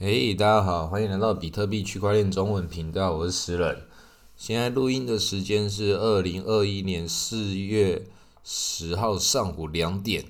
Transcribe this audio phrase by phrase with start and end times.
[0.00, 3.82] 嘿，大家好，欢迎来到比特币区块链中文频道，我是石人。
[4.36, 8.06] 现在录音的时间是二零二一年四月
[8.44, 10.26] 十号上午两点。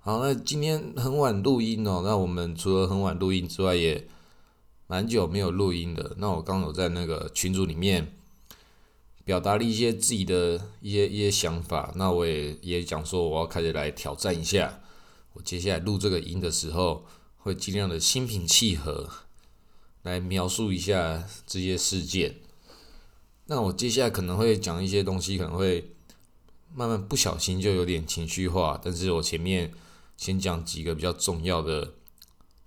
[0.00, 2.02] 好，那今天很晚录音哦。
[2.04, 4.06] 那我们除了很晚录音之外，也
[4.86, 6.14] 蛮久没有录音的。
[6.18, 8.12] 那我刚有在那个群组里面
[9.24, 11.90] 表达了一些自己的一些一些想法。
[11.96, 14.80] 那我也也讲说，我要开始来挑战一下。
[15.32, 17.06] 我接下来录这个音的时候。
[17.42, 19.08] 会尽量的心平气和
[20.02, 22.36] 来描述一下这些事件。
[23.46, 25.92] 那我接下来可能会讲一些东西，可能会
[26.72, 28.80] 慢慢不小心就有点情绪化。
[28.82, 29.72] 但是我前面
[30.16, 31.94] 先讲几个比较重要的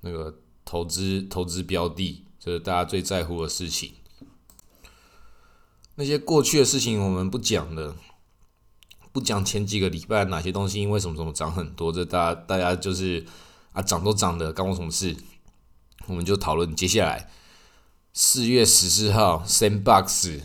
[0.01, 3.93] 那个投资投资标的，就是大家最在乎的事情。
[5.95, 7.95] 那些过去的事情我们不讲了，
[9.13, 13.25] 不讲前几个礼拜哪些东西因为什么什么涨很多，这大家大家就是。
[13.75, 15.15] 啊，涨都涨的，关我什么事？
[16.07, 17.29] 我们就讨论接下来
[18.13, 20.39] 四月十四号，Sandbox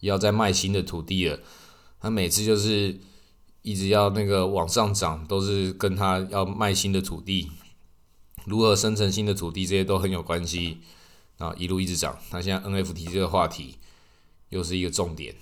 [0.00, 1.38] 要在卖新的土地了。
[2.00, 2.98] 他每次就是
[3.62, 7.52] 一直要那个往上涨，都是跟他要卖新的土地，
[8.46, 10.78] 如何生成新的土地，这些都很有关系。
[11.38, 12.18] 啊，一路一直涨。
[12.32, 13.78] 那现在 NFT 这个话题
[14.48, 15.36] 又是一个重点。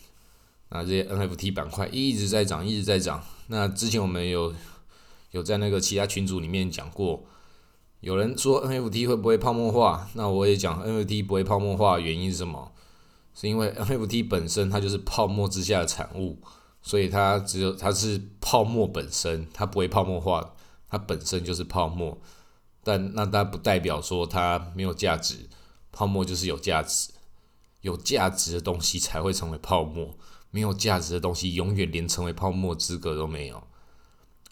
[0.69, 3.25] 那这些 NFT 板块一直在涨，一直在涨。
[3.47, 4.55] 那之前我们有。
[5.33, 7.25] 有在那个其他群组里面讲过，
[8.01, 10.09] 有人说 NFT 会不会泡沫化？
[10.15, 12.73] 那我也讲 NFT 不会泡沫化，原因是什么？
[13.35, 16.39] 是因为 NFT 本身它就是泡沫之下的产物，
[16.83, 20.55] 所以它只有它是泡沫本身，它不会泡沫化，
[20.89, 22.19] 它本身就是泡沫。
[22.85, 25.49] 但那它不代表说它没有价值，
[25.91, 27.11] 泡沫就是有价值，
[27.81, 30.15] 有价值的东西才会成为泡沫，
[30.51, 33.63] 没有价值的东西永远连成为泡沫资格都没有。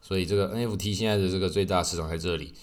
[0.01, 2.55] 所以这个 NFT 现在的这个最大市场在这里。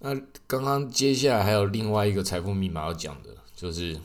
[0.00, 0.14] 那
[0.46, 4.00] 刚刚接下来还有另外一个财富密码要讲的，就是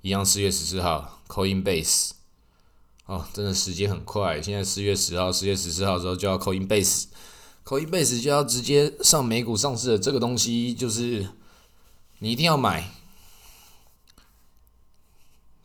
[0.00, 2.12] 一样四月十四号，Coinbase。
[3.04, 9.98] 哦，真的时间很快，现在四月十号、四月十四号之后就要 Coinbase，Coinbase 就要直接上美股上市了。
[9.98, 11.28] 这个东西就是
[12.20, 12.88] 你一定要买，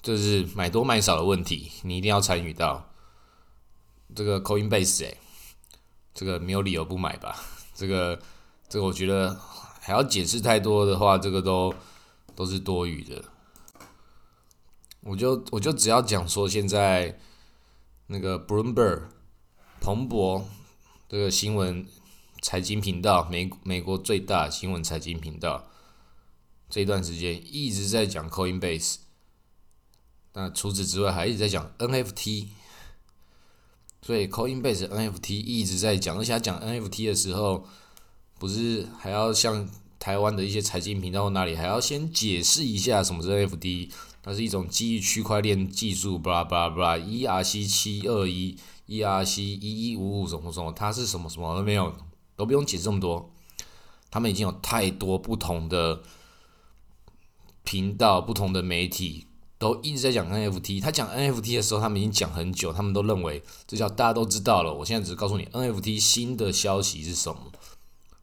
[0.02, 2.92] 就是买多买少的问题，你一定要参与到
[4.16, 5.18] 这个 Coinbase 哎。
[6.16, 7.36] 这个没有理由不买吧？
[7.76, 8.18] 这个，
[8.70, 9.38] 这个我觉得
[9.82, 11.76] 还要解释太多的话，这个都
[12.34, 13.22] 都是多余的。
[15.02, 17.20] 我就我就只要讲说，现在
[18.08, 19.04] 那个 Bloomberg
[19.82, 20.48] 彭博
[21.10, 21.86] 这个新闻
[22.42, 25.68] 财经频道，美美国最大新闻财经频道，
[26.70, 29.00] 这段时间一直在讲 Coinbase，
[30.32, 32.48] 那除此之外还一直在讲 NFT。
[34.06, 37.66] 所以，Coinbase NFT 一直在讲，而且他讲 NFT 的时候，
[38.38, 39.68] 不是还要像
[39.98, 43.90] 台湾的一些财经频道哪里，还要先解释一下什么是 NFT，
[44.22, 48.56] 它是一种基于区块链技术，巴拉巴拉巴拉，ERC 七二一
[48.88, 51.92] ，ERC 一一五五什么什么，它是什么什么都没有，
[52.36, 53.32] 都不用解释这么多，
[54.12, 56.04] 他们已经有太多不同的
[57.64, 59.26] 频道、不同的媒体。
[59.58, 64.74] 都一直在讲 NFT，他讲 NFT 的时候，他们已经讲很久，他们都认为这叫大家都知道了。
[64.74, 67.52] 我现在只是告诉你 NFT 新的消息是什么，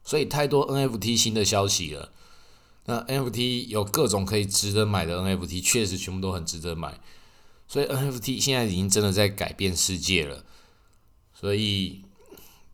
[0.03, 2.11] 所以太多 NFT 新的消息了。
[2.85, 6.99] 那 NFT 有各种可以值得买的 NFT，确实全部都很值得买。
[7.67, 10.43] 所以 NFT 现在已经真的在改变世界了。
[11.33, 12.03] 所以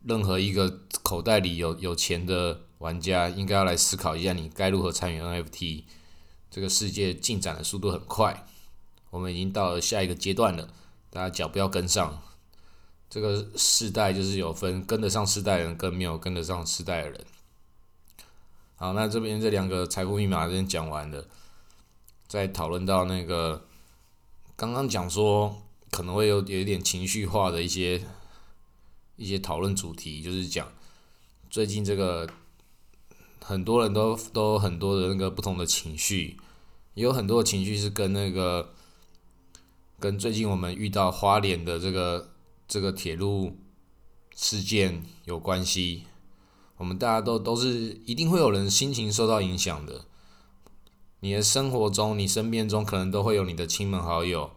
[0.04, 5.84] 任何一个口袋里有有钱的玩家，应该要来思考一下，你该如何参与 NFT。
[6.50, 8.46] 这个世界进展的速度很快。
[9.10, 10.68] 我们已经到了下一个阶段了，
[11.10, 12.22] 大家脚不要跟上。
[13.08, 17.24] 这个世代就是有分跟得上世代的人跟没有跟得上世代的人。
[18.76, 21.26] 好，那这边这两个财富密码先讲完了，
[22.28, 23.66] 再讨论到那个
[24.54, 25.60] 刚刚讲说
[25.90, 28.00] 可能会有有一点情绪化的一些
[29.16, 30.72] 一些讨论主题，就是讲
[31.50, 32.30] 最近这个
[33.42, 36.38] 很多人都都很多的那个不同的情绪，
[37.00, 38.74] 有很多情绪是跟那个。
[39.98, 42.30] 跟最近我们遇到花莲的这个
[42.66, 43.58] 这个铁路
[44.34, 46.04] 事件有关系，
[46.78, 50.06] 我们大家都都是一定会有人心情受到影响的。
[51.20, 54.52] 你的生活中，你身边中可能都会有你的亲朋好友，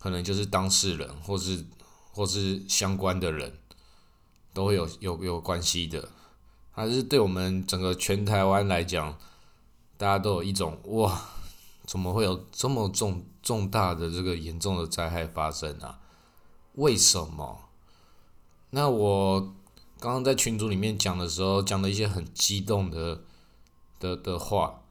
[0.00, 1.64] 可能就是当事人，或是
[2.10, 3.52] 或是相关的人，
[4.52, 6.08] 都会有有有关系的。
[6.72, 9.16] 还是对我们整个全台湾来讲，
[10.02, 11.28] 大家都有一种哇。
[11.84, 16.00] 怎么会有这么重重大的这个严重的灾害发生啊？
[16.74, 17.68] 为什么？
[18.70, 19.40] 那我
[20.00, 23.22] 刚刚在群组里面讲的时候，讲了一些很激动的
[23.98, 24.82] 的的话，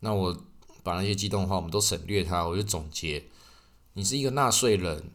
[0.00, 0.36] 那我
[0.82, 3.26] 把那些激动的话我们都省略它，我就总结：
[3.92, 5.10] 你是一个纳税人，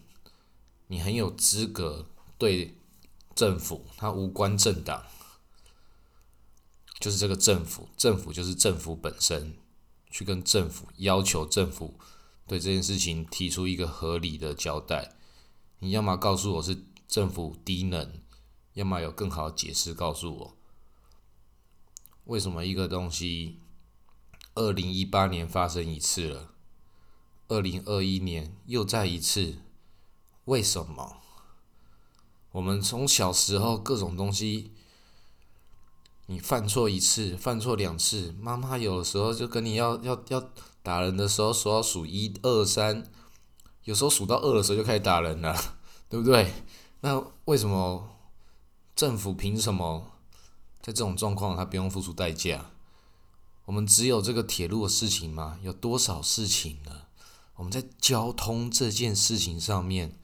[0.87, 2.05] 你很有资格
[2.37, 2.75] 对
[3.33, 5.03] 政府，它无关政党，
[6.99, 9.57] 就是这个政府，政府就是政府本身，
[10.09, 11.99] 去跟政府要求政府
[12.47, 15.15] 对这件事情提出一个合理的交代。
[15.79, 18.21] 你要么告诉我是政府低能，
[18.73, 20.57] 要么有更好的解释告诉我，
[22.23, 23.59] 为什么一个东西
[24.55, 26.53] 二零一八年发生一次了，
[27.49, 29.57] 二零二一年又再一次，
[30.45, 31.17] 为什么？
[32.53, 34.71] 我们从小时候各种东西，
[36.27, 40.43] 你犯错一次，犯错两次，妈妈有时候就跟你要要要
[40.81, 43.03] 打人的时候，说要数一二三。
[43.83, 45.55] 有时候数到二的时候就开始打人了，
[46.09, 46.51] 对不对？
[47.01, 48.09] 那为什么
[48.95, 50.11] 政府凭什么
[50.81, 52.71] 在这种状况他不用付出代价？
[53.65, 55.59] 我们只有这个铁路的事情吗？
[55.61, 57.03] 有多少事情呢？
[57.57, 60.17] 我们在交通这件事情上面，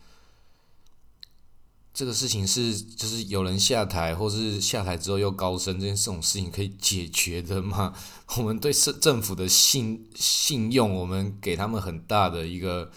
[1.93, 7.93] 这个事情是就是有人下台，或是下台之后又高升，这件这种事情可以解决的吗？
[8.37, 12.91] 我们对政政府的信信用，我们给他们很大的一个。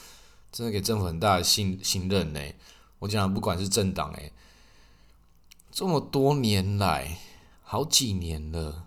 [0.57, 2.41] 真的给政府很大的信信任呢。
[3.01, 4.33] 我讲，不管是政党诶，
[5.73, 7.19] 这么多年来，
[7.65, 8.85] 好几年了，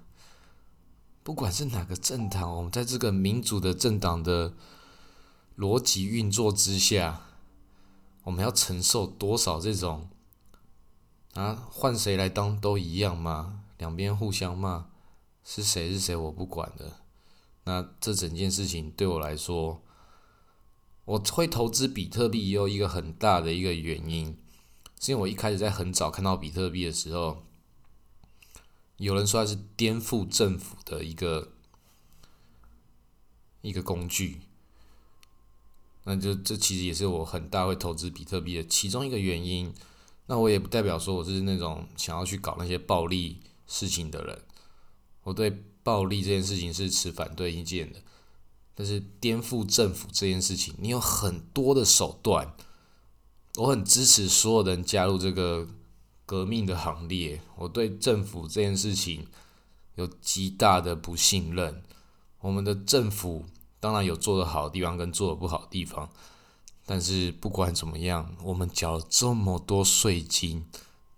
[1.23, 4.53] 不管是哪个政党，我们在这个民主的政党的
[5.57, 7.26] 逻辑运作之下，
[8.27, 10.09] 我们要承受多少这种
[11.33, 11.65] 啊？
[11.71, 13.63] 换谁来当都一样吗？
[13.77, 14.89] 两边互相骂，
[15.45, 16.97] 是谁是谁我不管的。
[17.63, 19.81] 那这整件事情对我来说。
[21.05, 24.37] 我会投资比特币，有一个很大的一个原因，
[24.99, 27.45] 是因为我一开始在很早看到比特币的时候，
[28.97, 31.53] 有人说它是颠覆政府的一个
[33.61, 34.41] 一个工具，
[36.09, 39.73] 那就这其实也是我很大会投资比特币的其中一个原因。
[40.27, 44.41] 那我也不代表说我是那种想要去搞那些暴力事情的人，
[45.23, 47.99] 我对暴力这件事情是持反对意见的。
[48.73, 52.53] 但是颠覆政府这件事情，你有很多的手段，
[53.55, 55.67] 我很支持所有人加入这个
[56.25, 57.41] 革命的行列。
[57.57, 59.27] 我对政府这件事情
[59.95, 61.83] 有极大的不信任。
[62.39, 63.45] 我们的政府
[63.87, 66.09] 当然有做的好的地方跟做的不好的地方，
[66.85, 70.65] 但是不管怎么样，我们缴了这么多税金，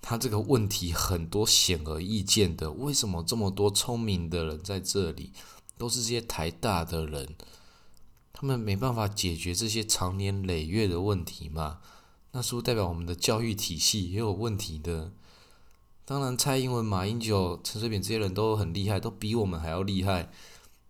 [0.03, 5.31] 他这个问题很多显而易见的，为什么这么多聪明的人在这里？
[5.79, 7.35] 都是这些台大的人，
[8.31, 11.79] 他们没办法解决这些长年累月的问题嘛？
[12.33, 15.11] 那是不是代表我们的教育体系也有问题的？
[16.05, 20.31] 当然，蔡英文、马英九、陈水扁这些人都很厉害，都比我们还要厉害。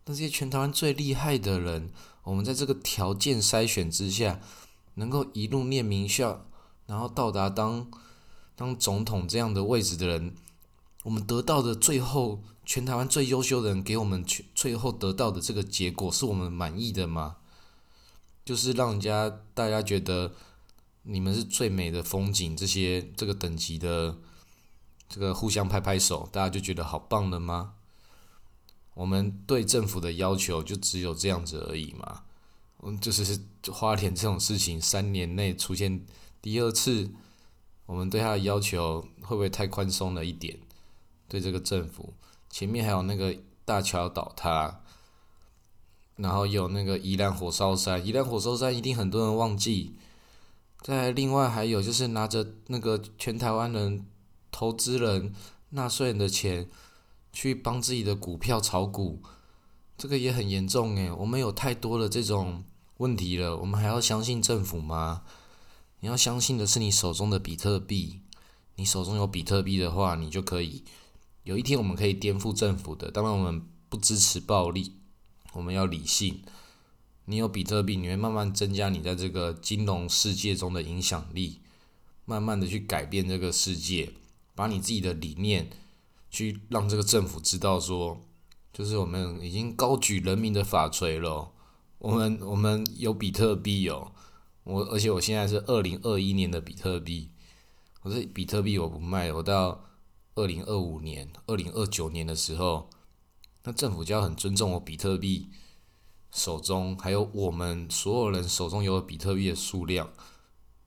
[0.10, 1.92] 那些全台湾最厉害的人，
[2.24, 4.40] 我们在这个条件筛选之下，
[4.96, 6.42] 能够一路念名校，
[6.88, 7.88] 然后到达当
[8.56, 10.34] 当总统这样的位置的人，
[11.04, 12.42] 我们得到的最后。
[12.66, 17.38] 全台湾最优秀的人给我们全最后得到的这个结果是我们满意的吗？
[18.46, 20.32] 就是让人家大家觉得
[21.02, 24.16] 你们是最美的风景，这些这个等级的
[25.08, 27.74] 这个互相拍拍手，大家就觉得好棒了吗？
[29.00, 32.24] 我们对政府的要求就只有这样子而已嘛？
[32.84, 33.40] 嗯，就是
[33.72, 36.06] 花莲这种事情三年内出现
[36.42, 37.10] 第二次，
[37.86, 40.60] 我们对他的要求会不会太宽松了一点？
[41.30, 42.14] 对这个政府？
[42.50, 43.34] 前面还有那个
[43.64, 44.82] 大桥倒塌，
[46.18, 49.96] 然后有那个宜兰火烧山，宜兰火烧山一定很多人忘记。
[50.82, 54.06] 再另外还有就是拿着那个全台湾人、
[54.52, 55.34] 投资人、
[55.70, 56.70] 纳税人的钱
[57.42, 59.24] 去帮自己的股票炒股，
[59.98, 61.10] 这个也很严重诶。
[61.10, 62.66] 我们有太多的这种
[62.98, 65.22] 问题了，我们还要相信政府吗？
[66.02, 68.20] 你要相信的是你手中的比特币，
[68.76, 70.84] 你手中有比特币的话，你就可以。
[71.44, 74.92] 有一天我们可以颠覆政府的，当然我们不支持暴力，
[75.54, 76.42] 我们要理性。
[77.24, 81.62] 你有比特币，你会慢慢增加你在这个金融世界中的影响力，
[82.26, 84.12] 慢慢的去改变这个世界，
[84.54, 85.70] 把你自己的理念
[86.30, 88.26] 去让这个政府知道说，
[88.72, 91.52] 就是我们已经高举人民的法锤了。
[92.00, 94.12] 我们我们有比特币哦，
[94.64, 97.32] 我而且我现在是二零二一年的比特币，
[98.04, 99.86] 我这比特币我不卖，我到。
[100.36, 102.90] 二零二五年、二零二九年的时候，
[103.64, 105.50] 那政府就要很尊重我比特币
[106.32, 110.10] 手中，还有我们所有人手中有比特币的数量。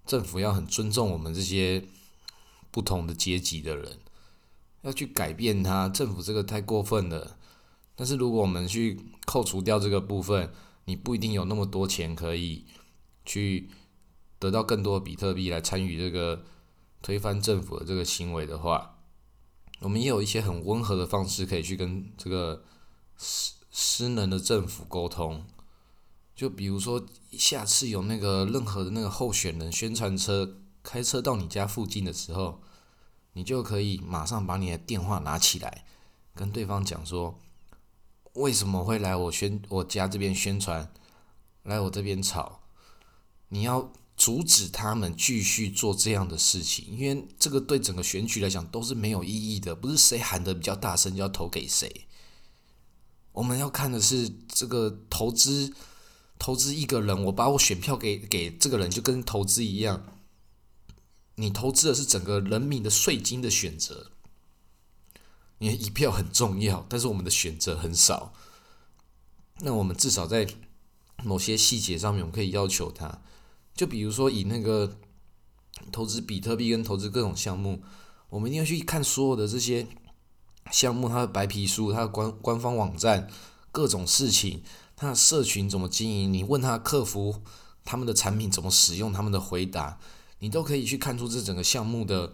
[0.07, 1.85] 政府要很尊重我们这些
[2.71, 3.99] 不同的阶级的人，
[4.83, 5.89] 要去改变它。
[5.89, 7.39] 政府这个太过分了。
[7.95, 10.53] 但是如果我们去扣除掉这个部分，
[10.85, 12.65] 你不一定有那么多钱可以
[13.25, 13.71] 去
[14.39, 16.45] 得到更多的比特币来参与这个
[17.01, 18.99] 推翻政府的这个行为的话，
[19.81, 22.65] 我们也有一些很温和的方式可以去跟这个
[23.19, 25.45] 失失能的政府沟通。
[26.35, 32.63] 就比如说，下次有那个任何的那个候选人宣传车开车到你家附近的时候，
[33.33, 35.85] 你就可以马上把你的电话拿起来，
[36.35, 37.39] 跟对方讲说，
[38.35, 40.93] 为什么会来我宣我家这边宣传，
[41.63, 42.61] 来我这边吵，
[43.49, 52.07] 你要阻止他们继续做这样的事情，因为这个对整个选举来讲都是没有意义的，不是谁喊的比较大声就要投给谁，
[53.33, 55.73] 我们要看的是这个投资。
[56.39, 60.05] 投资一个人，我把我选票给给这个人，就跟投资一样。
[61.37, 64.11] 你投资的是整个人民的税金的选择，
[65.59, 68.33] 你一票很重要，但是我们的选择很少。
[69.61, 70.47] 那我们至少在
[71.23, 73.21] 某些细节上面，我们可以要求他。
[73.75, 74.99] 就比如说，以那个
[75.91, 77.83] 投资比特币跟投资各种项目，
[78.29, 79.87] 我们一定要去看所有的这些
[80.71, 83.29] 项目，它的白皮书、它的官官方网站，
[83.71, 84.63] 各种事情。
[84.95, 86.33] 它的社群怎么经营？
[86.33, 87.43] 你问他客服
[87.85, 89.99] 他们的产品怎么使用，他们的回答，
[90.43, 92.33] 你都可以去看出这整个项目的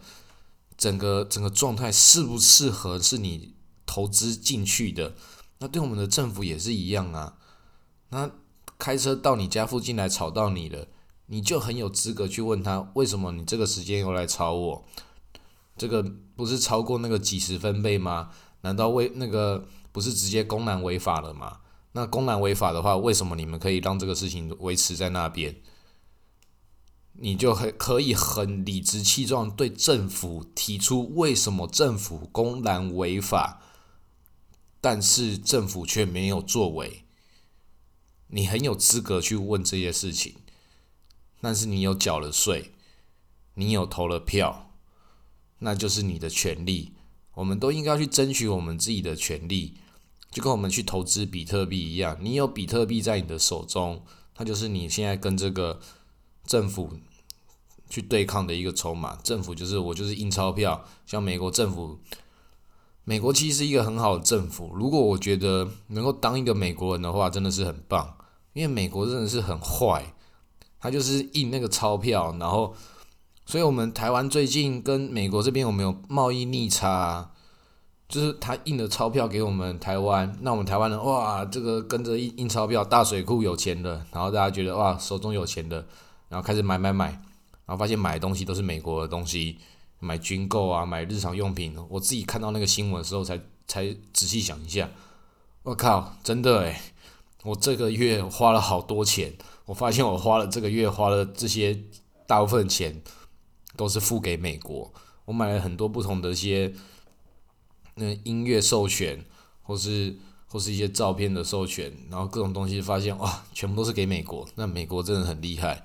[0.79, 5.15] 整个整个状态适不适合是你投资进去的。
[5.59, 7.37] 那对我们的政府也是一样啊。
[8.09, 8.31] 那
[8.79, 10.87] 开车到你家附近来吵到你了，
[11.27, 14.85] 你就很有资格去问他为什么你这个时间又来吵我？
[15.77, 16.03] 这个
[16.35, 18.31] 不是超过那个几十分贝吗？
[18.62, 21.59] 难道为那个不是直接公然违法了吗？
[21.93, 25.55] 那公然违法的话，为什么你们可以让这个事情维持在那边？
[27.21, 33.63] 你就很可以很理直气壮对政府提出为什么政府公然违法，
[34.81, 37.05] 但是政府却没有作为。
[38.29, 40.37] 你很有资格去问这些事情，
[41.41, 42.73] 但是你有缴了税，
[43.55, 44.71] 你有投了票，
[45.59, 46.93] 那就是你的权利。
[47.35, 49.79] 我们都应该去争取我们自己的权利。
[50.31, 55.81] 就跟我们去投资比特币一样，你有比特币在你的手中，它就是你现在跟这个
[56.45, 56.99] 政府
[57.88, 59.16] 去对抗的一个筹码。
[59.23, 61.99] 政府就是我就是印钞票，像美国政府，
[63.04, 64.73] 美国其实是一个很好的政府。
[64.75, 68.16] 如果我觉得能够当一个美国人的话，真的是很棒。
[68.54, 70.14] 因为美国真的是很坏，
[70.80, 72.75] 他就是印那个钞票，然后，
[73.47, 77.30] 所以我们台湾最近跟美国这边有没有贸易逆差？
[78.09, 85.87] 就是他印的钞票给我们台湾，那我们台湾人哇，这个跟着印印钞票，大水库有钱的，然后大家觉得哇，手中有钱的，
[86.30, 87.23] 然后开始买买买，
[87.69, 89.59] 然后发现买东西都是美国的东西，
[90.01, 91.77] 买军购啊，买日常用品。
[91.91, 94.91] 我自己看到那个新闻的时候，才才仔细想一下，
[95.65, 96.81] 我靠，真的诶，
[97.45, 99.35] 我这个月花了好多钱，
[99.67, 101.79] 我发现我花了这个月花了这些
[102.27, 103.03] 大部分钱
[103.77, 104.91] 都是付给美国，
[105.27, 106.75] 我买了很多不同的一些。
[108.01, 109.25] 那音乐授权，
[109.61, 114.49] 或是或是一些照片的授权，然后各种东西发现哇，全部都是给美国。
[114.55, 115.85] 那美国真的很厉害，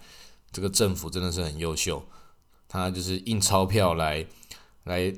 [0.53, 2.05] 这个政府真的是很优秀，
[2.69, 4.25] 他就是印钞票来
[4.83, 5.13] 来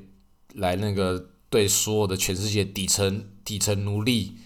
[0.54, 4.38] 来那个对所有的全世界底层底层奴隶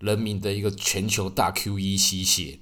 [0.00, 2.58] 人民的一个全球大 Q E 吸血，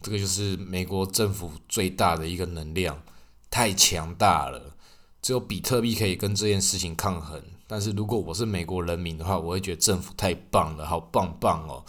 [0.00, 3.02] 这个就是美国政府最大的一个能量，
[3.50, 4.76] 太强大了，
[5.20, 7.42] 只有比特币可以跟这件事情抗衡。
[7.66, 11.84] 但是如果我是美国人民的话，我会觉得政府太棒了，好棒棒哦！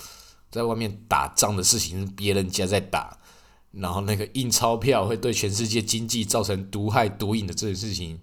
[0.49, 3.19] 在外面打仗的事情是别人家在打，
[3.75, 8.19] 然后那个印钞票会对全世界经济造成毒害毒瘾的这件事情，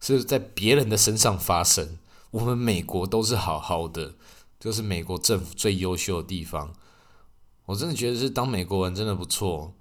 [0.00, 1.98] 是在别人的身上发生。
[2.30, 4.14] 我们美国都是好好的，
[4.60, 6.72] 就是美国政府最优秀的地方。
[7.66, 9.74] 我真的觉得是当美国人真的不错，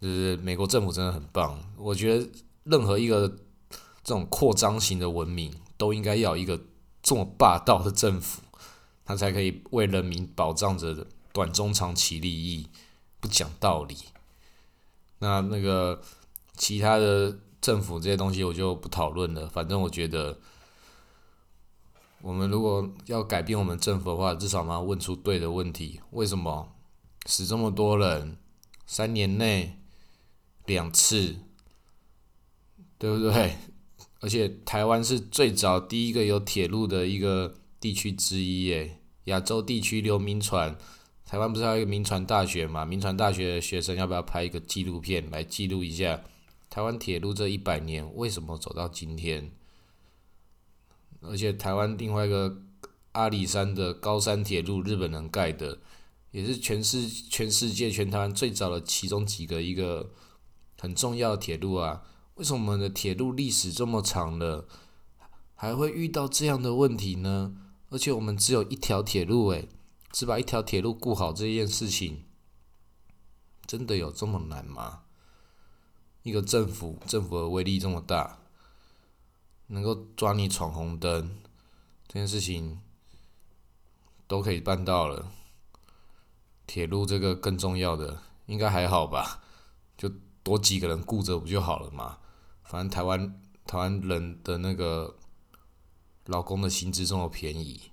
[0.00, 1.58] 就是美国政府真的很棒。
[1.76, 2.28] 我觉得
[2.64, 3.28] 任何一个
[4.02, 5.52] 这种扩张型的文明。
[5.78, 6.58] 都应该要一个
[7.02, 8.40] 这么霸道的政府，
[9.04, 12.66] 他才可以为人民保障着短中长期利益，
[13.26, 13.96] 不讲道理。
[15.18, 16.00] 那那个
[16.56, 19.48] 其他的政府这些东西我就不讨论了。
[19.48, 20.38] 反正我觉得，
[22.22, 26.72] 我们如果要改变我们政府的话，至少要问出对的问题：为什么
[27.24, 28.36] 死这么多人？
[28.86, 29.80] 三年内
[30.66, 31.40] 两次，
[32.96, 33.56] 对不对？
[34.20, 40.78] 而且台湾是最早第一个有铁路的一个地区之一，耶，亚洲地区留民船，
[41.26, 42.84] 台湾不是还有一个民船大学嘛？
[42.84, 46.22] 民船大学的学生要不要拍一个纪录片来记录一下
[46.70, 49.50] 台湾铁路这一百年为什么走到今天？
[51.22, 52.62] 而且台湾另外一个
[53.12, 55.78] 阿里山的高山铁路，日本人盖的，
[56.30, 60.12] 也是全世全世界全台湾最早的其中几个一个
[60.78, 62.02] 很重要的铁路啊。
[62.34, 64.68] 为什么我们的铁路历史这么长了，
[65.56, 67.56] 还会遇到这样的问题呢？
[67.88, 69.68] 而且我们只有一条铁路，诶，
[70.16, 72.24] 只把一条铁路顾好这件事情，
[73.66, 75.02] 真的有这么难吗？
[76.22, 78.38] 一个政府，政府的威力这么大，
[79.66, 81.36] 能够抓你闯红灯
[82.08, 82.80] 这件事情
[84.26, 85.30] 都可以办到了，
[86.66, 89.42] 铁路这个更重要的，应该还好吧？
[89.98, 90.10] 就
[90.42, 92.20] 多几个人顾着不就好了嘛？
[92.62, 95.18] 反正台湾台湾人的那个
[96.24, 97.92] 劳工的薪资这么便宜，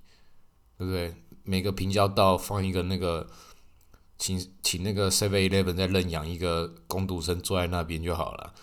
[0.77, 1.21] 对不对？
[1.43, 3.27] 每个平交道放一个那个，
[4.17, 8.53] 请请那个 Seven Eleven 在认养一个工读生坐在那边就好了，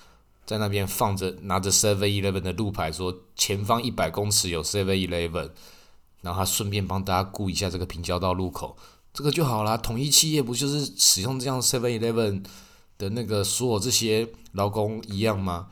[0.47, 5.51] 在那边放着拿着 Seven Eleven 的路牌，说前方一百公尺有 Seven Eleven，
[6.23, 8.77] 然后他顺便帮大家顾一下这个平交道路口，
[9.13, 9.77] 这个就好啦。
[9.77, 12.45] 统一企业不就是使用这样 Seven Eleven
[12.97, 15.69] 的那个所有这些劳工一样吗？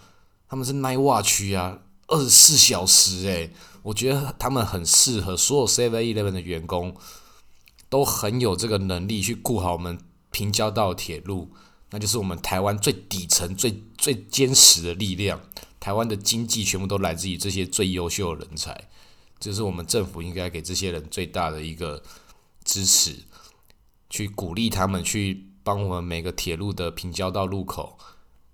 [0.49, 3.53] 他们是 Night Watch 啊，二十四小时诶，
[3.89, 6.95] 我觉得他们很适合所有 Seven Eleven 的员工，
[7.89, 9.99] 都很有这个能力去顾好我们
[10.31, 11.53] 平交道铁路，
[11.91, 15.41] 那就是我们台湾最底层、最最坚实的力量。
[15.81, 18.89] 台湾的经济全部都来自于这些最优秀的人才，
[19.41, 22.03] 这是我们政府应该给这些人最大的一个
[22.65, 23.25] 支持，
[24.11, 27.99] 去鼓励他们去帮我们每个铁路的平交道路口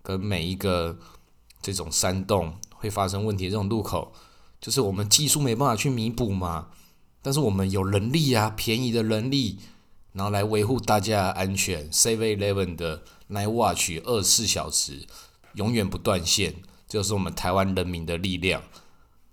[0.02, 0.98] 跟每一个。
[1.62, 4.12] 这种山洞会发生问题，这种路口
[4.64, 6.68] 就是我们技术没办法去弥补嘛。
[7.20, 9.58] 但是我们有人力啊，便宜的人力，
[10.14, 11.90] 然后来维护大家安全。
[11.90, 15.02] Save Eleven 的 Night Watch 二十四小时
[15.52, 16.54] 永远不断线，
[16.88, 18.62] 就是我们台湾人民的力量。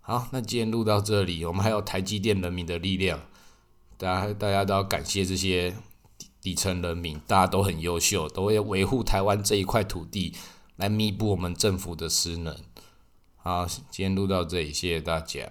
[0.01, 3.21] 好，那今天录到这里，我们还有台积电人民的力量，
[3.97, 5.73] 大家大家都要感谢这些
[6.41, 10.33] 底层人民，大家都很优秀，都会维护台湾这一块土地。
[10.77, 12.57] 来弥补我们政府的失能。
[13.43, 15.49] 好，今天录到这里，谢谢大家。